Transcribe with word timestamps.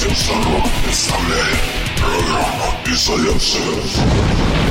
Радио 0.00 0.14
Сорок 0.14 0.64
представляет 0.84 1.58
программу 1.98 2.80
«Изоляция». 2.86 4.69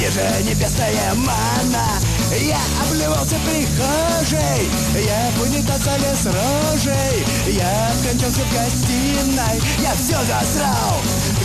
Где 0.00 0.10
же 0.12 0.42
небесная 0.44 1.12
мана? 1.14 2.00
Я 2.34 2.58
обливался 2.82 3.36
прихожей 3.44 4.70
Я 4.94 5.30
в 5.36 5.42
унитаз 5.42 5.82
залез 5.82 6.24
рожей 6.24 7.26
Я 7.46 7.92
кончался 8.02 8.40
в 8.40 8.54
гостиной 8.54 9.60
Я 9.78 9.92
все 9.96 10.16
засрал 10.24 10.96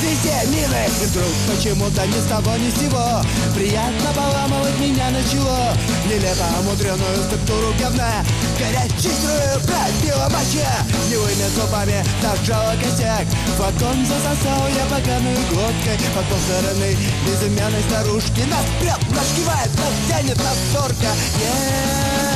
Везде 0.05 0.37
мины 0.53 0.85
И 1.01 1.05
вдруг 1.07 1.33
почему-то 1.49 2.05
ни 2.05 2.19
с 2.19 2.29
того 2.29 2.55
ни 2.57 2.69
с 2.69 2.79
сего 2.79 3.21
Приятно 3.55 4.13
поламывать 4.13 4.77
меня 4.79 5.09
начало. 5.09 5.73
Нелепо 6.05 6.45
мудреную 6.63 7.23
структуру 7.25 7.73
говна 7.79 8.23
Горячей 8.59 9.09
струю 9.09 9.57
пробила 9.65 10.29
моча. 10.29 10.69
Невыми 11.09 11.49
зубами 11.55 12.05
зажала 12.21 12.75
косяк. 12.77 13.25
Фотон 13.57 14.05
засосал 14.05 14.67
я 14.69 14.85
поганую 14.85 15.41
глоткой. 15.49 15.97
Под 16.13 16.25
полстороны 16.25 16.95
безымянной 17.25 17.81
старушки 17.89 18.41
Нас 18.41 18.65
прет, 18.79 19.01
нас 19.09 19.25
нас 19.75 19.93
тянет, 20.07 20.37
нас 20.37 20.57
торка 20.73 21.11
Нет 21.39 22.34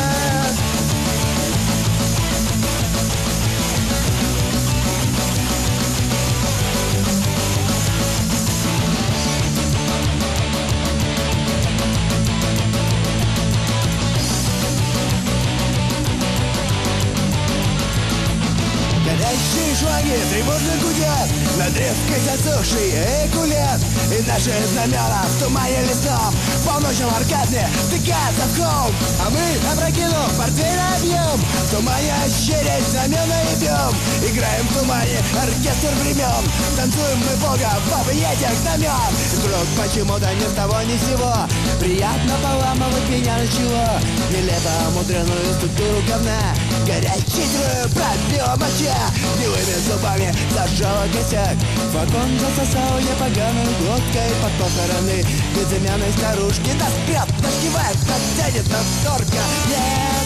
шлаги 20.38 20.38
тревожно 20.38 20.72
гудят 20.82 21.27
Над 21.59 21.73
древкой 21.73 22.21
засохший 22.23 22.89
экулет. 23.25 23.81
И 24.17 24.23
наши 24.23 24.49
знамена 24.71 25.23
в 25.27 25.43
тумане 25.43 25.81
лесном 25.81 26.33
В 26.55 26.65
полночном 26.65 27.13
оргазме 27.13 27.67
втыкаются 27.83 28.45
в 28.47 28.57
холм 28.57 28.95
А 29.19 29.29
мы, 29.29 29.43
опрокинув 29.69 30.31
портфель 30.37 30.79
объем. 30.95 31.37
В 31.37 31.75
тумане 31.75 32.13
ощерясь 32.25 32.87
знамена 32.91 33.41
и 33.43 34.31
Играем 34.31 34.67
в 34.69 34.79
тумане 34.79 35.19
оркестр 35.35 35.91
времен. 36.01 36.43
Танцуем 36.77 37.19
мы 37.19 37.35
бога 37.45 37.71
в 37.85 38.07
объятиях 38.07 38.53
знамен 38.63 39.09
вдруг 39.39 39.65
почему-то 39.77 40.33
ни 40.33 40.47
с 40.47 40.53
того 40.53 40.81
ни 40.83 40.97
с 40.97 41.01
сего 41.09 41.33
Приятно 41.79 42.35
поламывать 42.41 43.09
меня 43.09 43.37
начало. 43.37 43.99
Нелепо 44.29 44.91
мудреную 44.95 45.53
структуру 45.57 46.01
говна 46.07 46.39
Горячей 46.85 47.45
струю 47.47 47.89
пробила 47.93 48.55
моча 48.55 48.97
Белыми 49.39 49.77
зубами 49.87 50.35
зажала 50.51 51.05
косяк 51.13 51.48
Фотон 51.91 52.39
засосал 52.39 52.99
я 52.99 53.15
поганую 53.15 53.71
глоткой 53.81 54.29
Под 54.41 54.51
похороны. 54.59 55.23
Безымянной 55.55 56.11
старушки 56.13 56.71
Нас 56.79 56.93
прет, 57.05 57.41
нас 57.41 57.55
кивает, 57.63 57.97
нас 58.07 58.21
тянет, 58.37 58.69
нас 58.69 58.85
торка 59.03 59.43
Нет! 59.67 60.18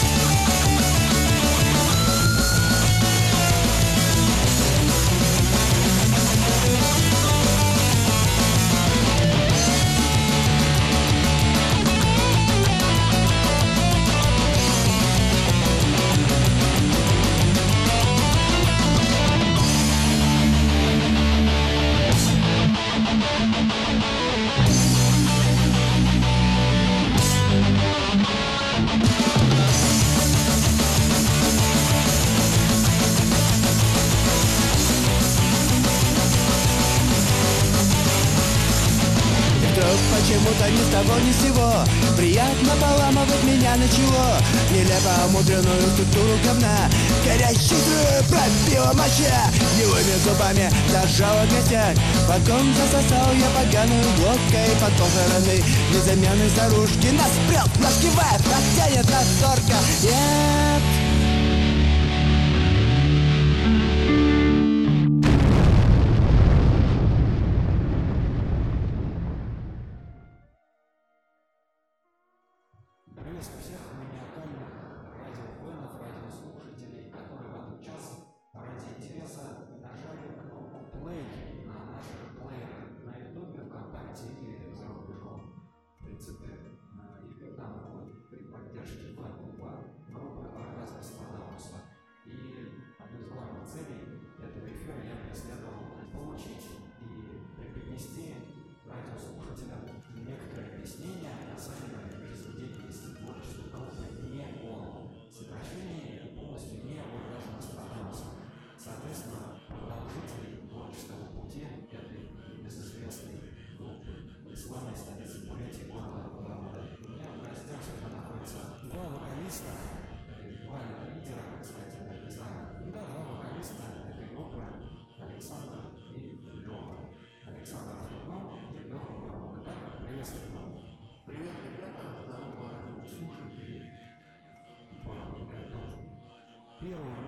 Нелепо 45.34 45.38
мудреную 45.38 45.82
структуру 45.94 46.38
говна. 46.44 46.90
Горящей 47.26 47.78
струю 47.78 48.24
пробила 48.30 48.94
моча. 48.94 49.50
Невыми 49.78 50.18
зубами 50.24 50.70
зажала 50.92 51.46
косяк 51.48 51.98
Потом 52.28 52.74
засосал 52.76 53.34
я 53.34 53.50
поганую 53.50 54.04
глоткой 54.18 54.70
Под 54.80 54.92
похороны 54.94 55.64
безымянной 55.92 56.50
старушки 56.50 57.08
Нас 57.08 57.32
прет, 57.48 57.80
нас 57.82 57.98
кивает, 58.02 58.42
нас 58.48 58.64
тянет, 58.76 59.10
нас 59.10 59.26
торка 59.42 59.78
Нет! 60.04 60.63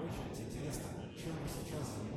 Очередь 0.05 0.47
интересно, 0.47 0.89
чем 1.17 1.33
вы 1.41 1.47
сейчас 1.49 1.83
занимаетесь, 1.97 2.14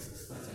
Texas. 0.00 0.28
That's 0.28 0.49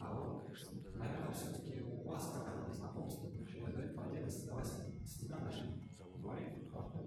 А, 0.00 0.40
конечно, 0.42 0.80
ты 0.80 0.90
знаешь. 0.90 1.36
все-таки 1.36 1.82
у 1.82 2.08
вас 2.08 2.32
какое-то 2.32 2.72
знакомство 2.74 3.28
пришло. 3.28 3.68
Это 3.68 3.92
подельно 3.94 4.30
создалась 4.30 4.72
с 5.04 5.18
тебя 5.20 5.38
наша. 5.38 5.66
Зовут 5.96 6.24
Мария. 6.24 6.56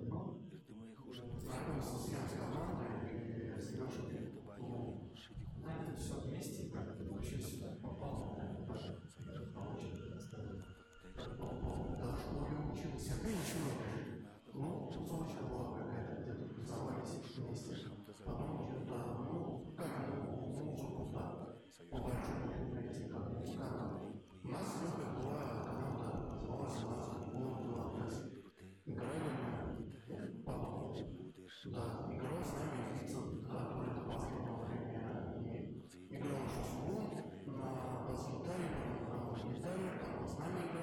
Но 0.09 0.39
ты 0.67 0.75
моих 0.75 1.07
уже 1.07 1.23
познакомился 1.23 1.97
с 1.97 2.11
командой 2.37 3.17
и 3.17 3.59
с 3.59 3.71
Лешей. 3.71 4.13
Это 4.13 4.39
военный 4.45 5.09
лошади. 5.09 5.47
Надо 5.57 5.97
все 5.97 6.21
вместе, 6.21 6.69
как 6.69 6.97
ты 6.97 7.03
вообще 7.09 7.39
сюда 7.39 7.69
попал. 7.81 8.37
Даже 8.67 9.01
очень 9.17 10.13
рассказывал. 10.13 10.61
Даже 11.15 12.27
он 12.29 12.71
учился. 12.71 13.13
Ты 13.21 13.29
ничего. 13.29 13.71
Ну, 14.53 14.89
что 14.91 15.05
случилось? 15.05 15.49
Ну, 15.49 15.73
какая-то 15.73 16.21
где-то 16.21 16.43
образовались 16.45 17.13
вместе. 17.35 17.73
Потом 18.23 18.69
ну, 18.87 19.42
Играл 36.09 36.41
в 36.41 36.51
футбол 36.51 37.01
на 37.45 37.69
Базентаре, 38.07 38.69
на 39.09 39.15
Вашингтоне, 39.29 39.91
там 40.03 40.27
с 40.27 40.37
нами 40.39 40.61
играл. 40.61 40.82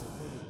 Absolutely. 0.00 0.47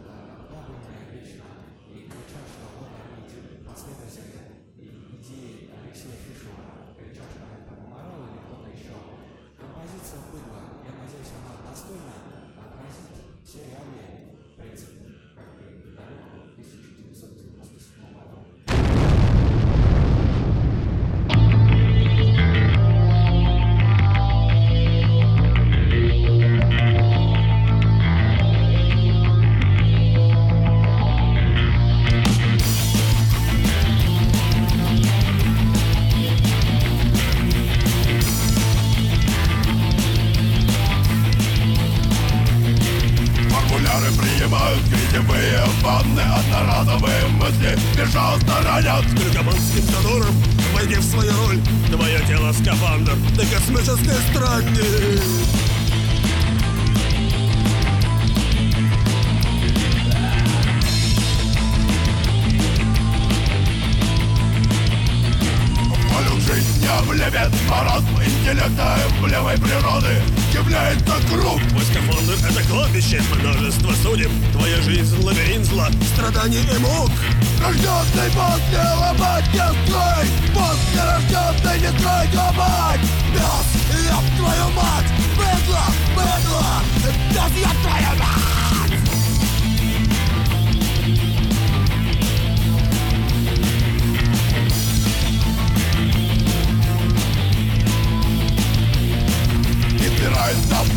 интеллекта 68.49 68.97
и 69.55 69.59
природы 69.59 70.23
Являет 70.53 71.03
круг. 71.31 71.61
Твой 71.69 71.85
скафандр— 71.85 72.35
это 72.51 72.69
кладбище, 72.69 73.21
множество 73.35 73.93
судеб 74.03 74.31
Твоя 74.53 74.81
жизнь— 74.83 75.23
лабиринт 75.23 75.67
зла, 75.67 75.89
страданий 76.15 76.63
и 76.63 76.79
мук. 76.79 77.11
Рожденный 77.61 78.31
после 78.33 78.83
ломать 78.97 79.47
не 79.53 79.59
строй. 79.59 80.27
После 80.55 81.05
рожденный 81.05 81.81
не 81.81 81.99
строй 81.99 82.29
ломать 82.35 83.01
Пес, 83.33 84.05
я 84.05 84.37
твою 84.37 84.69
мать, 84.71 85.13
быдло, 85.37 85.85
быдло, 86.17 86.83
пес, 87.05 87.63
я 87.63 87.71
твою 87.83 88.19
мать. 88.19 88.48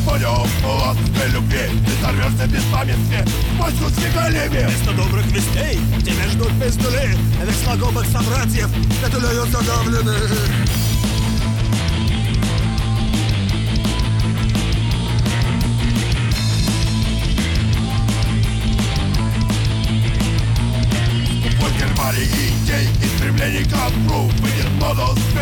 понял 0.05 0.47
Ласты 0.63 1.27
любви. 1.33 1.69
Ты 1.85 2.05
сорвешься 2.05 2.47
без 2.47 2.63
памяти 2.65 3.25
Сквозь 3.55 3.73
куски 3.73 4.09
големи 4.13 4.65
Вместо 4.65 4.91
добрых 4.93 5.25
вестей 5.27 5.79
Тебя 5.99 6.27
ждут 6.29 6.51
пиздули. 6.61 7.17
Весь 7.45 7.63
слогомых 7.63 8.05
собратьев 8.07 8.69
Петулею 9.01 9.45
задавлены 9.47 10.17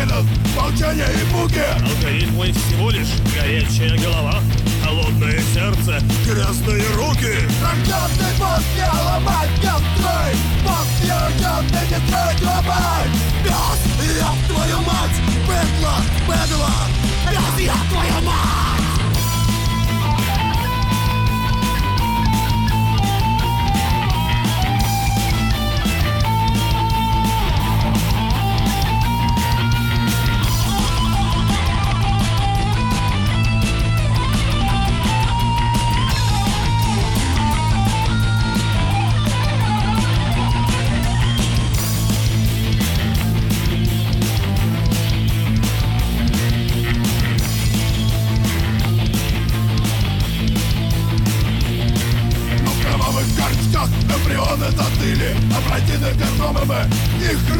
терминов 0.00 0.24
молчания 0.56 1.06
и 1.06 1.34
муки. 1.34 1.62
Алгоритм 1.82 2.34
мой 2.34 2.52
всего 2.52 2.90
лишь 2.90 3.08
горячая 3.34 3.98
голова 3.98 4.40
Холодное 4.84 5.40
сердце, 5.52 6.00
грязные 6.26 6.84
руки. 6.94 7.34
Проклятый 7.60 8.38
босс, 8.38 8.64
я 8.76 8.92
ломать 8.92 9.50
не 9.58 9.68
строй 9.68 10.32
Босс, 10.64 10.88
я 11.04 11.28
ты 11.68 11.86
не 11.86 12.06
строй 12.06 12.34
глобаль 12.40 13.10
Пес, 13.44 14.16
я 14.18 14.54
твою 14.54 14.78
мать, 14.78 15.16
быдло, 15.46 15.94
быдло. 16.26 16.70
Пес, 17.28 17.66
я 17.66 17.74
твою 17.90 18.26
мать. 18.26 18.69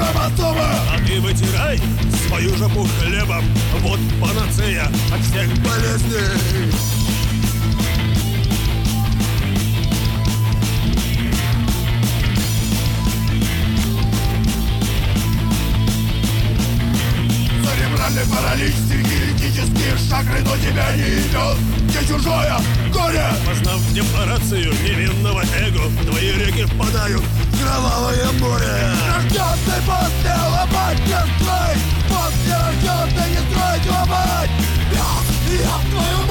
хромосомы 0.00 0.60
А 0.60 0.98
ты 1.06 1.20
вытирай 1.20 1.80
свою 2.26 2.56
жопу 2.56 2.86
хлебом. 3.00 3.44
Вот 3.80 3.98
панацея 4.20 4.86
от 5.12 5.20
всех 5.20 5.48
болезней. 5.62 6.72
Церебральный 17.64 18.22
паралич, 18.30 18.74
стигиетические 18.74 19.96
шагры, 20.08 20.40
но 20.44 20.56
тебя 20.56 20.94
не 20.96 21.20
идет, 21.20 21.58
где 21.88 22.06
чужое 22.06 22.56
горе? 22.92 23.26
Познав 23.46 23.80
деморацию 23.92 24.72
невинного 24.84 25.42
эго, 25.58 25.82
твои 26.06 26.32
реки 26.32 26.64
впадают 26.64 27.24
кровавое 27.60 28.32
море. 28.38 28.92
Рожденный 29.14 29.80
после 29.86 30.34
ломать 30.50 31.00
не 31.00 31.20
строй. 31.36 31.76
После 32.08 32.54
рожденный 32.56 33.30
не 33.30 33.40
строить 33.50 33.86
ломать 33.86 34.50
Я, 34.92 35.06
я 35.54 35.76
твою 35.90 36.29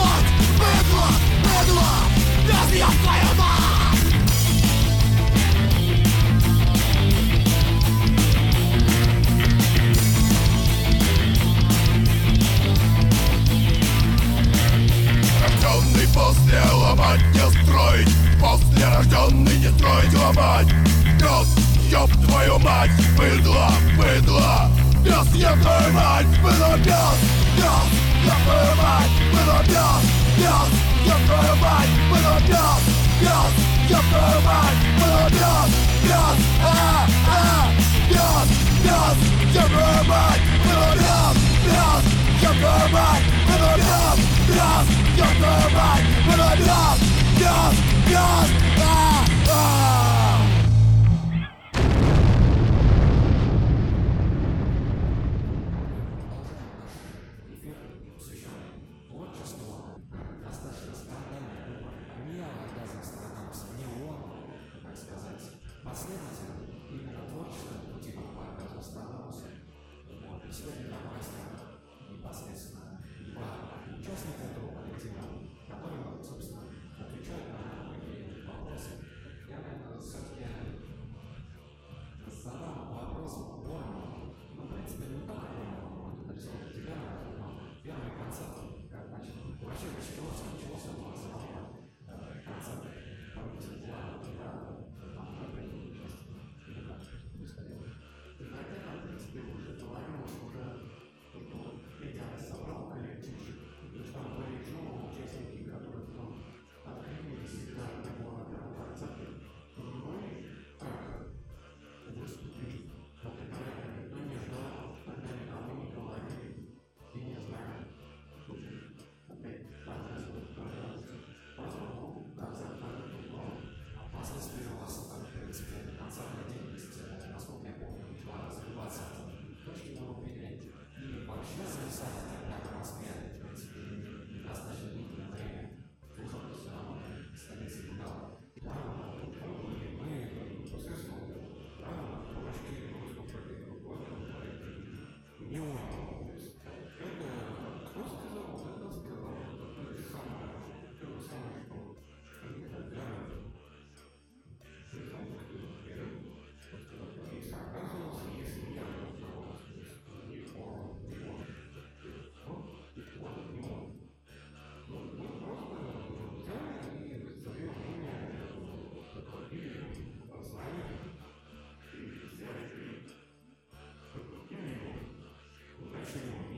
Senhor. 176.12 176.49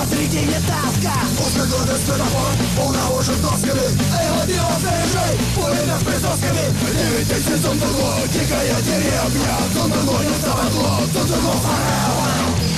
Посредине 0.00 0.60
таска 0.66 1.12
Узкоглазый 1.38 1.98
светофор, 1.98 2.52
полноушен 2.76 3.40
досками. 3.42 3.86
Эй, 4.18 4.30
лобио, 4.30 4.68
заезжай, 4.80 5.38
пулями 5.54 5.94
с 5.98 6.04
присосками. 6.04 6.64
Девять 6.92 7.28
тысяч 7.28 7.62
Цунтугло, 7.62 8.14
дикая 8.32 8.80
деревня. 8.82 9.56
Цунтугло 9.74 10.22
не 10.22 10.34
вставогло, 10.34 11.00
Цунтугло 11.12 11.52
forever 11.52 12.30
Черви 12.60 12.69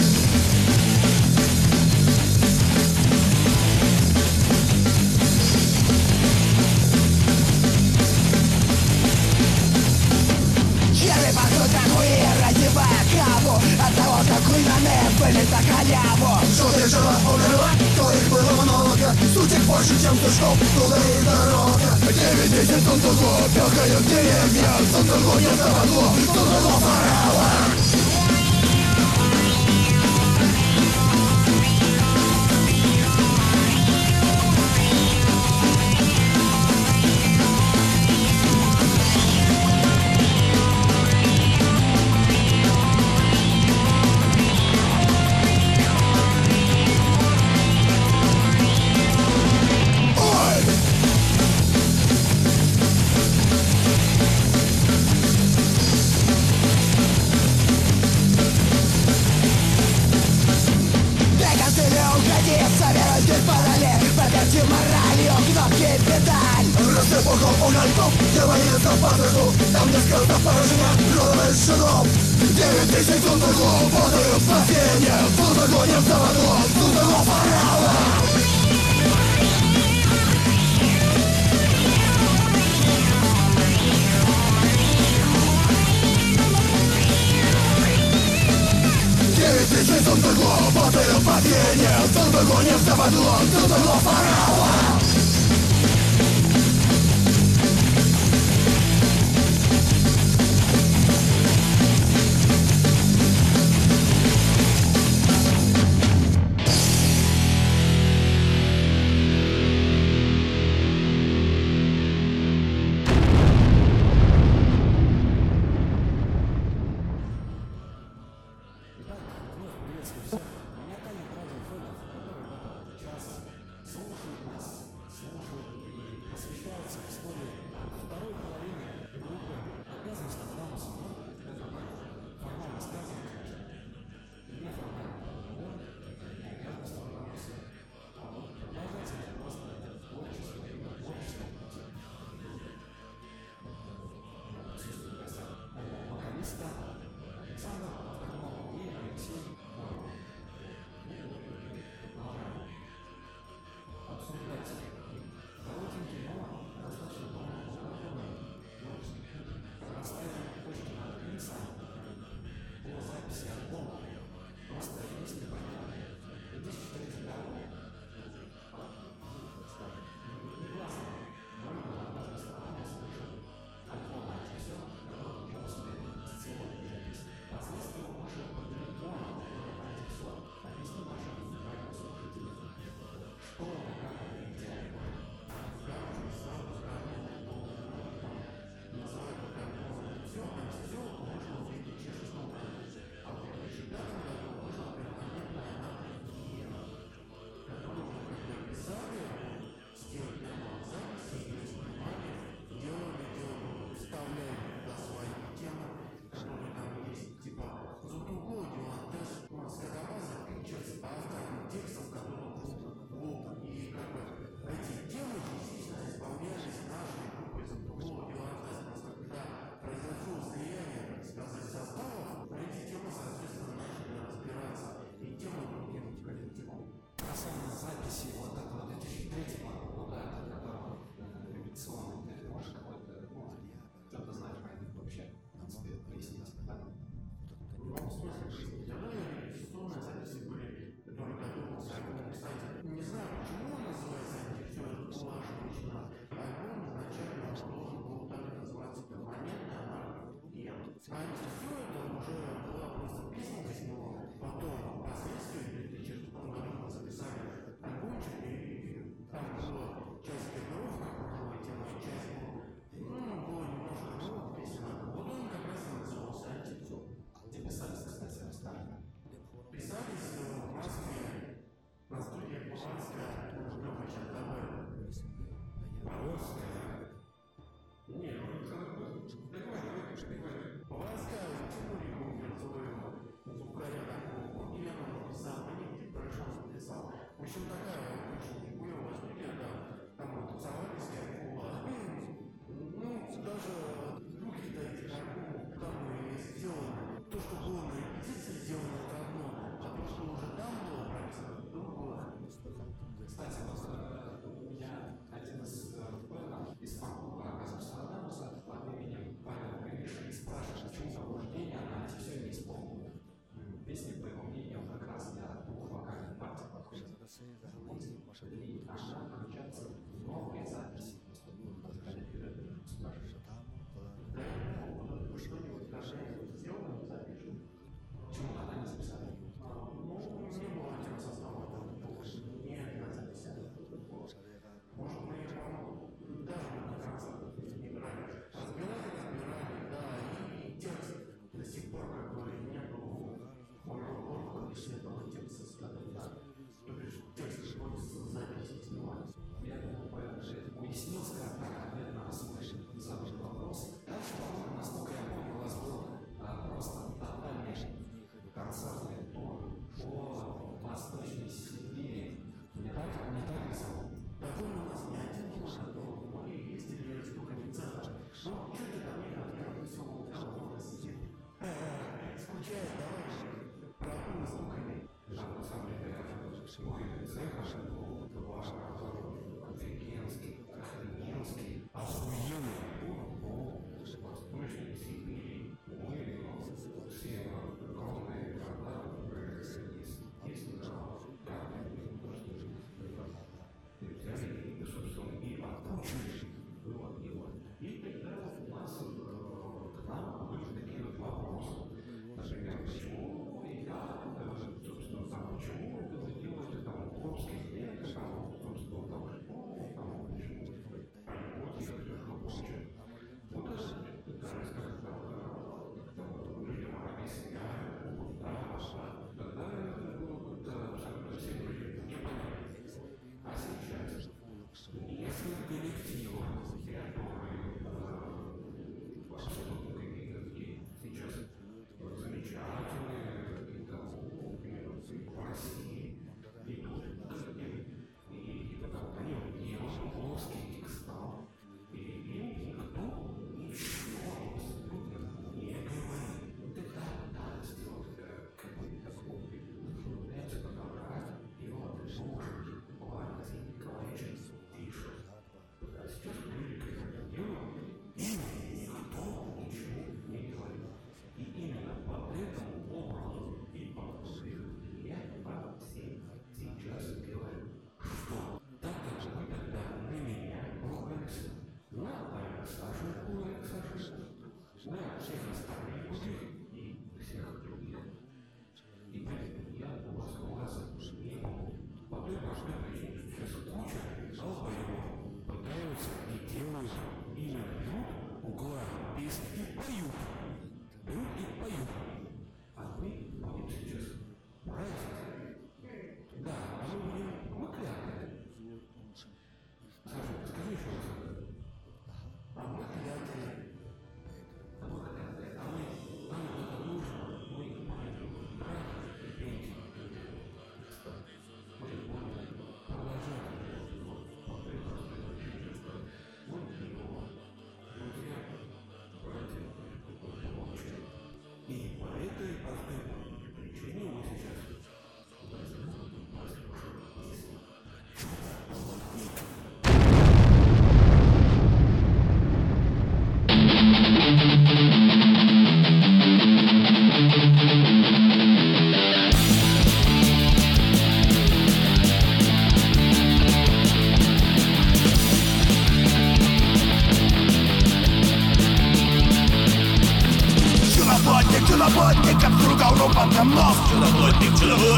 хуи, 11.90 12.14
разевая 12.42 13.02
каву 13.12 13.56
От 13.56 13.96
того, 13.96 14.18
как 14.28 14.42
хуйнаны 14.44 14.96
были 15.18 15.42
за 15.46 15.60
халяву 15.68 16.40
Желтая 16.56 16.88
жила 16.88 17.16
умерла, 17.32 17.70
то 17.96 18.12
их 18.12 18.28
было 18.28 18.62
много 18.62 19.16
Сутик 19.34 19.62
больше, 19.64 19.94
чем 20.02 20.16
душков, 20.18 20.58
туда 20.76 20.96
и 20.96 21.24
дорога 21.24 22.12
Девять 22.12 22.50
тысяч 22.50 22.82
Цунтугло, 22.82 23.48
пелкают 23.54 24.06
деревья 24.06 24.72
Цунтугло 24.92 25.40
не 25.40 25.46
вставогло, 25.46 26.14
Цунтугло 26.26 26.76
forever 26.82 27.71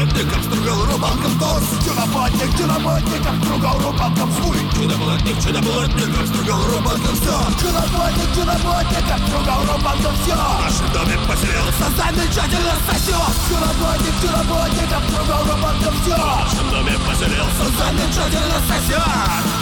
Чудоплотник, 0.05 0.37
обстругал 0.37 0.85
рубанком 0.85 1.39
торс. 1.39 1.65
Чудоплотник, 1.83 2.57
чудоплотник, 2.57 3.25
обстругал 3.25 3.79
рубанком 3.79 4.31
свой. 4.33 4.57
Чудоплотник, 4.75 5.41
чудоплотник, 5.41 6.19
обстругал 6.19 6.61
рубанком 6.67 7.15
все 7.15 7.33
Чудоплотник, 7.59 8.35
чудоплотник, 8.35 9.11
обстругал 9.11 9.61
рубанком 9.61 10.15
все 10.21 10.35
В 10.35 10.61
нашем 10.61 10.91
доме 10.93 11.17
поселился 11.27 11.85
Замечательно 11.97 12.75
сосет 12.85 13.33
Чудоплотник, 13.49 14.15
чудоплотник, 14.21 14.93
обстругал 14.93 15.43
рубанком 15.43 15.93
все 16.01 16.15
В 16.15 16.17
нашем 16.17 16.69
доме 16.69 16.97
поселился 17.07 17.65
Замечательно 17.77 18.59
сосет 18.67 19.54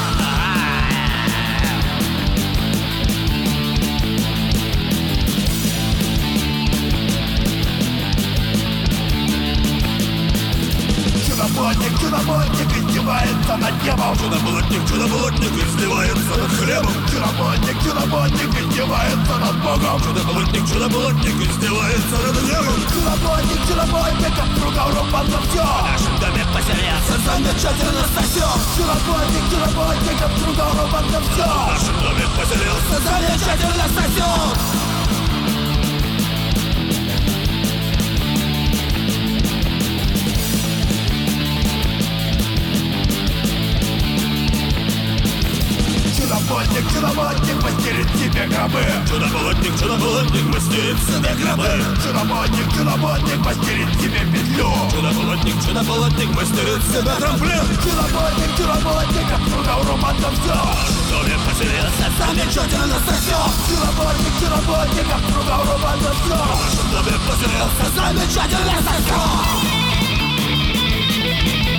Чудоплотник, 11.63 11.99
чудоплотник 12.01 12.71
издевается 12.75 13.55
над 13.55 13.83
небом. 13.83 14.17
Чудоплотник, 14.17 14.85
чудоплотник 14.85 15.53
издевается 15.63 16.35
над 16.35 16.51
хлебом. 16.59 16.93
Чудоплотник, 17.07 17.77
чудоплотник 17.81 18.51
издевается 18.59 19.35
над 19.39 19.55
Богом. 19.63 20.01
Чудоплотник, 20.03 20.67
чудоплотник 20.67 21.35
издевается 21.39 22.17
над 22.19 22.43
небом. 22.43 22.75
Чудоплотник, 22.91 23.59
чудоплотник 23.65 24.39
обстругал 24.43 24.89
рубанком 24.91 25.43
все 25.47 25.63
В 25.63 25.83
нашем 25.87 26.19
доме 26.19 26.43
поселился 26.53 27.15
Замечательно 27.23 28.03
сосет 28.11 28.59
Чудоплотник, 28.75 29.43
чудоплотник 29.51 30.21
обстругал 30.21 30.71
рубанком 30.71 31.23
все 31.31 31.43
В 31.43 31.67
нашем 31.71 31.95
доме 32.03 32.22
Чудоплотник 47.13 47.61
мастерит 47.61 48.09
себе 48.17 48.47
гробы. 48.47 48.81
Чудоплотник, 49.07 49.79
чудоплотник 49.79 50.45
мастерит 50.45 50.97
себе 50.97 51.29
гробы. 51.37 51.69
Чудоплотник, 52.01 52.73
чудоплотник 52.73 53.37
мастерит 53.45 54.01
себе 54.01 54.21
петлю. 54.33 54.69
Чудоплотник, 54.89 55.55
чудоплотник 55.63 56.29
мастерит 56.33 56.81
себе 56.89 57.13
трамплин. 57.19 57.61
Чудоплотник, 57.83 58.57
чудоплотник 58.57 59.31
обстругал 59.31 59.83
рубанком 59.83 60.33
все 60.41 60.53
нашем 60.53 61.05
доме 61.13 61.37
поселился 61.45 62.05
Замечательно 62.17 62.97
сосет 63.05 63.53
Чудоплотник, 63.69 64.33
чудоплотник 64.41 65.13
обстругал 65.13 65.61
рубанком 65.69 66.15
все 66.17 66.33
В 66.33 66.49
нашем 66.49 66.87
доме 66.89 67.13
поселился 67.29 67.85
Замечательно 67.93 68.77
сосет 68.81 69.83
Чудоплотник, 71.13 71.72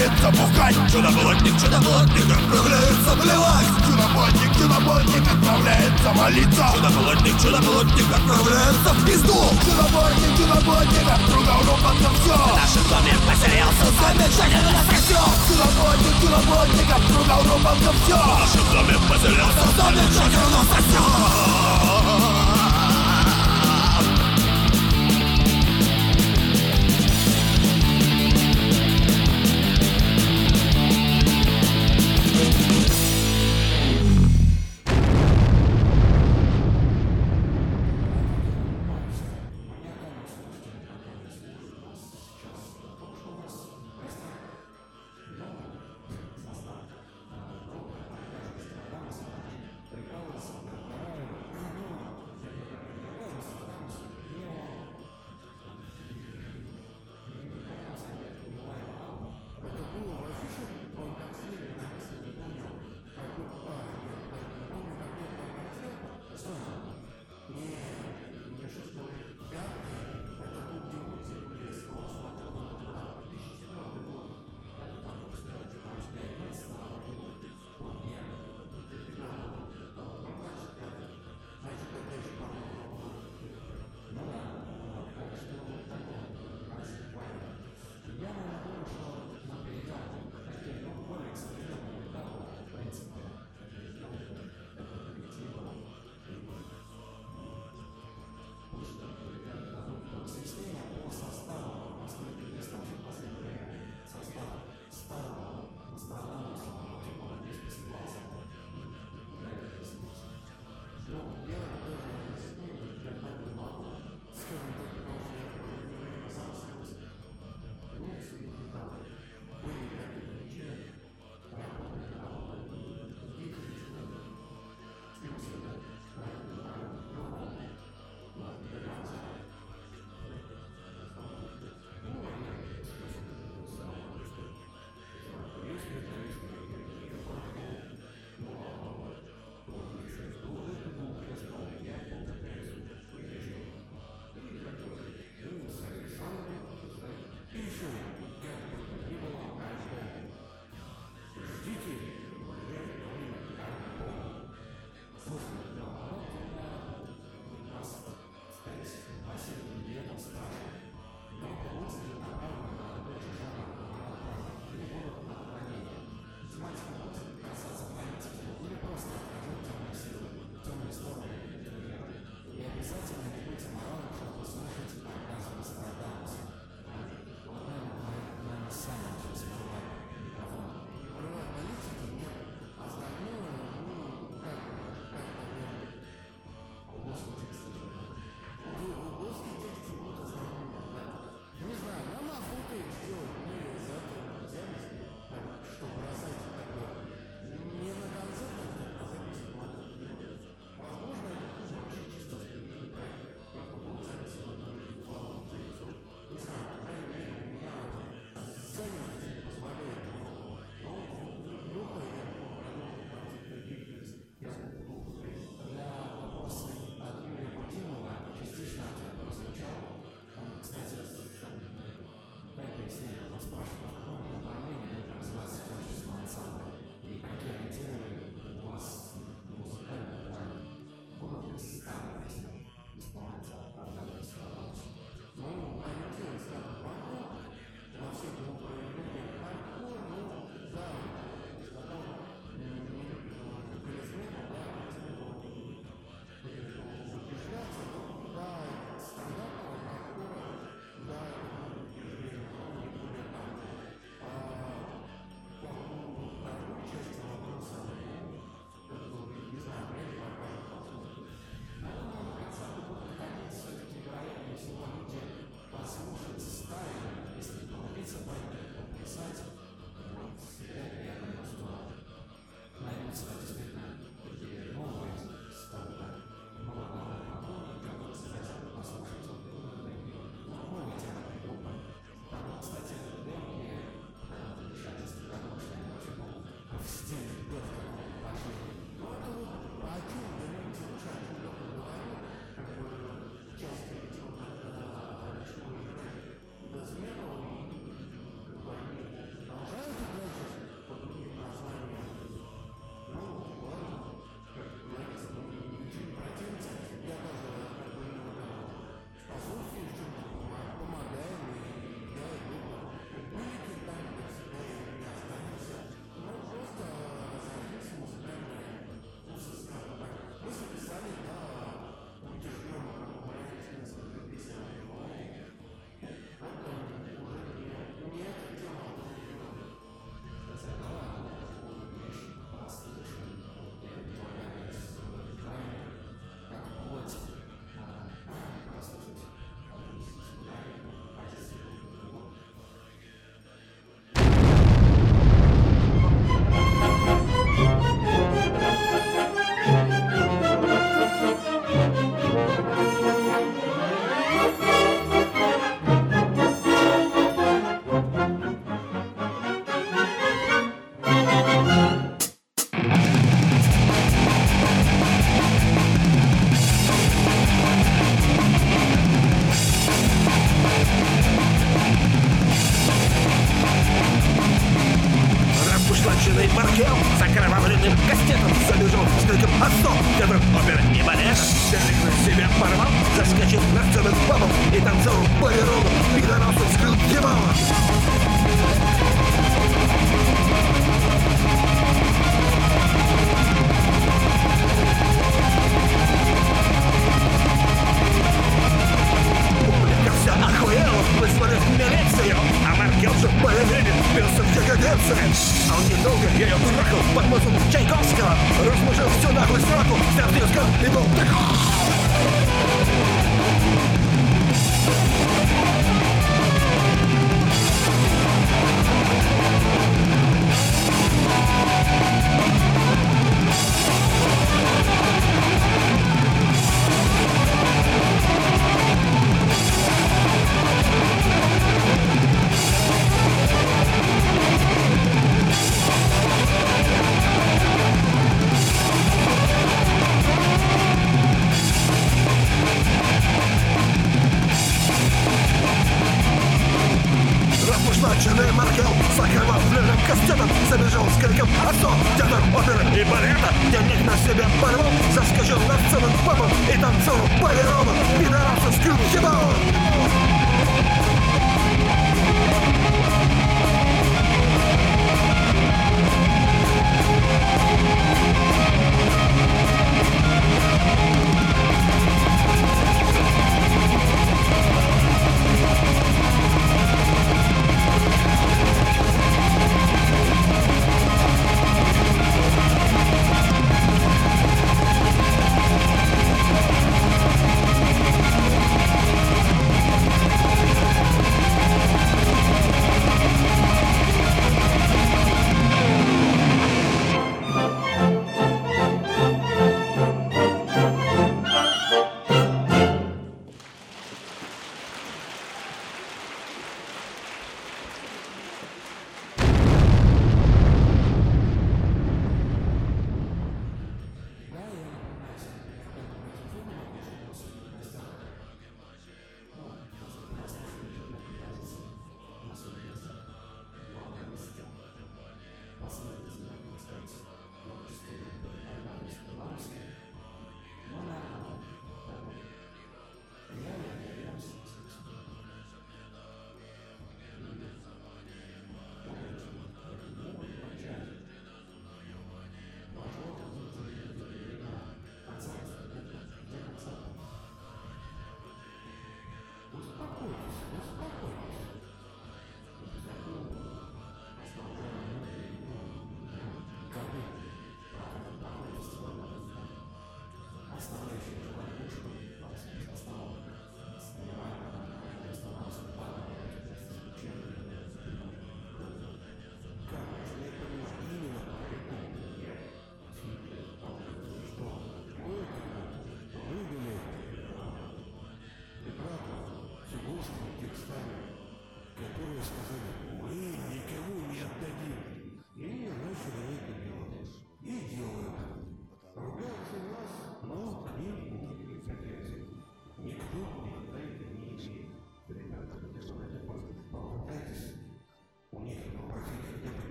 отправляется 0.00 0.30
бухать 0.30 0.76
Чудоплотник, 0.90 1.60
чудоплотник 1.60 2.30
отправляется 2.30 3.14
блевать 3.16 3.66
Чудоплотник, 3.86 4.56
чудоплотник 4.56 5.32
отправляется 5.32 6.12
молиться. 6.14 6.64
Чудоплотник, 6.74 7.40
чудоплотник 7.40 8.06
отправляется 8.14 8.90
в 8.94 9.06
пизду. 9.06 9.50
Чудоплотник, 9.64 10.36
чудоплотник 10.36 11.08
обстругал 11.10 11.60
рубанком 11.60 12.14
все 12.22 12.34
В 12.34 12.56
нашем 12.56 12.84
доме 12.88 13.14
поселился 13.26 13.86
Замечательно 14.00 14.80
сосет 14.88 15.30
Чудоплотник, 15.48 16.14
чудоплотник 16.20 16.92
обстругал 16.92 17.42
рубанком 17.42 17.96
все 18.04 18.16
В 18.16 18.38
нашем 18.40 18.64
доме 18.72 18.96
поселился 19.08 19.66
Замечательно 19.76 20.60
сосет 20.70 21.79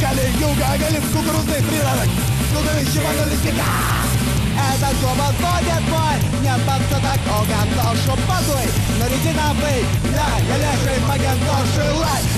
встречали 0.00 0.32
юга, 0.40 0.66
Оголевку 0.72 1.18
грустных 1.20 1.68
природок, 1.68 2.08
Круговище 2.52 3.00
вокалистика. 3.00 3.64
Этот 4.56 5.00
голос 5.00 5.34
будет 5.36 5.88
мой, 5.88 6.16
нет 6.42 6.60
отца 6.66 7.00
такого, 7.00 7.46
но 7.76 7.94
шум 7.96 8.18
подуй, 8.26 8.66
но 8.98 9.06
реди 9.06 9.32
Да, 9.34 10.26
я, 10.38 10.56
я 10.56 10.72
леший, 10.72 11.00
магент, 11.06 11.40
но 11.46 11.64
шилай. 11.74 12.29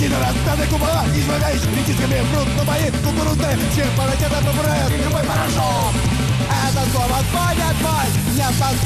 Отходи 0.00 0.08
на 0.08 0.18
распятые 0.20 0.68
купола 0.68 1.04
Измовляешь 1.14 1.60
притисками 1.60 2.20
врут 2.32 2.48
на 2.56 2.64
мои 2.64 2.90
кукурузные 2.90 3.56
паратеты 3.96 4.36
попрыгают, 4.44 5.04
любой 5.04 5.22
порошок. 5.22 5.94
Это 6.50 6.90
слово 6.90 7.18
понят 7.32 7.76
мой 7.82 8.08
Не 8.34 8.42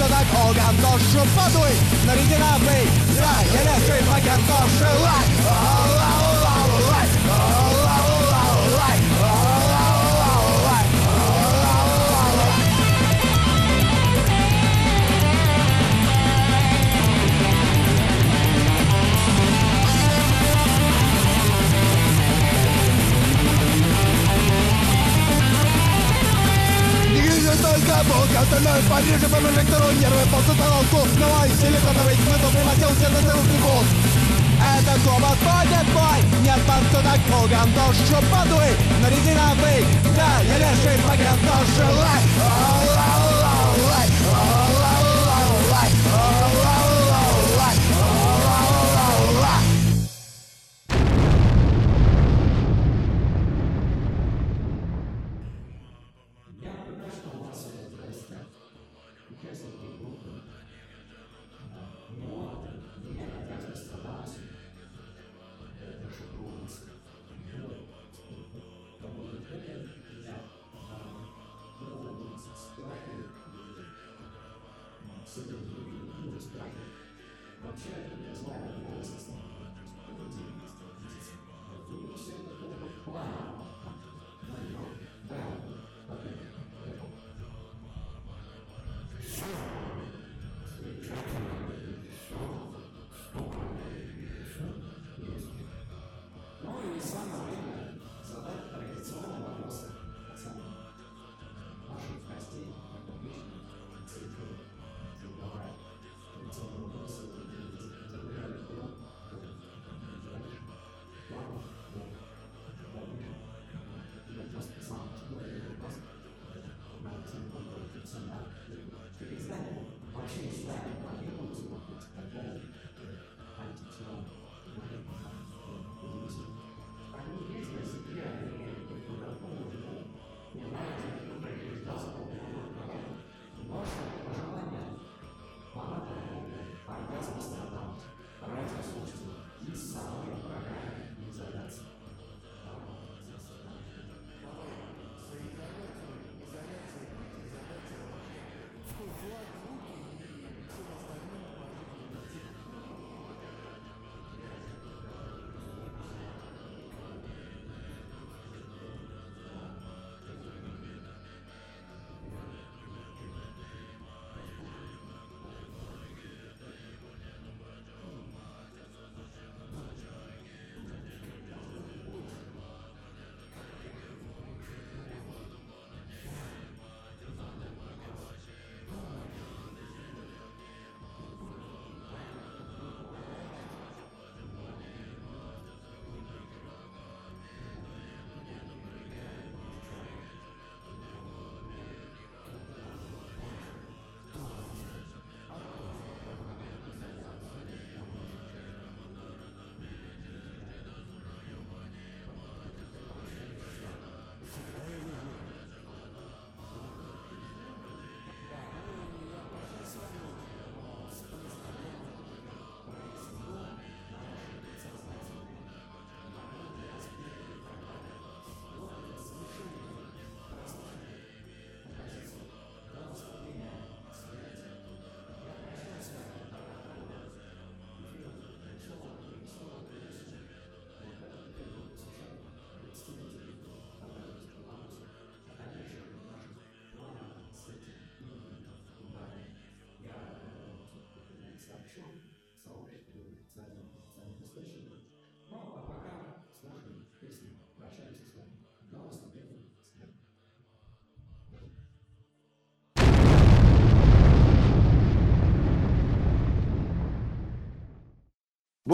так 0.08 0.26
оган, 0.44 0.76
душу 0.76 1.26
подуй 1.36 1.74
На 2.06 2.14
да, 3.18 3.34
я 3.52 3.62
леший 3.62 4.02
магентоши 4.10 4.90
лай 5.02 5.26
Лай, 5.44 5.83
Бог, 28.08 28.28
остальное 28.36 28.80
в 28.80 28.88
Париже 28.90 29.28
по 29.28 29.36
прожектору 29.36 29.90
Нервы 29.92 30.24
по 30.30 30.38
потолку 30.42 31.08
Новой 31.18 31.48
силиконовый 31.56 32.16
смысл 32.16 32.50
превратился 32.52 33.08
на 33.10 33.20
целый 33.20 33.58
год. 33.62 33.86
Это 34.64 35.00
слово 35.02 35.36
поднят 35.44 35.86
бой 35.92 36.20
Нет 36.42 36.60
подсудок 36.66 37.20
Богом 37.28 37.72
душу 37.74 38.16
подуй 38.30 38.70
На 39.02 39.10
резиновый, 39.10 39.84
да, 40.16 40.40
я 40.40 40.58
леший 40.58 40.98
погреб 41.02 41.38
душу 41.42 41.86
лай 41.92 43.03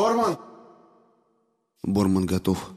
Борман! 0.01 0.39
Борман 1.83 2.25
готов. 2.25 2.71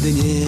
dnie 0.00 0.39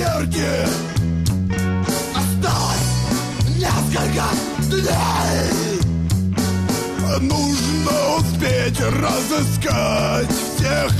энергии 0.00 0.66
Осталось 2.14 2.90
несколько 3.58 4.24
дней. 4.68 5.80
Нужно 7.20 8.16
успеть 8.18 8.80
разыскать 8.80 10.30
всех 10.56 10.92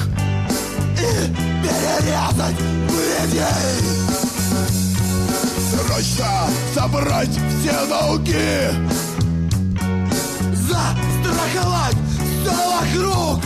И 0.99 1.33
перерезать 1.63 2.61
людей. 2.91 3.75
Срочно 5.71 6.33
собрать 6.75 7.29
все 7.61 7.87
долги. 7.89 8.55
Застраховать 10.55 11.97
все 12.43 12.55
вокруг. 12.69 13.41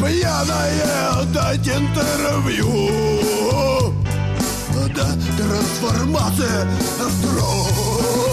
Пьяное 0.00 1.24
дать 1.34 1.68
интервью 1.68 3.37
чудо, 4.98 5.06
трансформация 5.36 6.66
вдруг. 6.98 8.27